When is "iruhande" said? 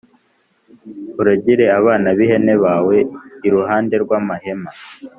3.47-3.95